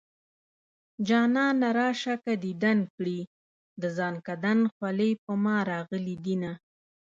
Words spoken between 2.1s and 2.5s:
که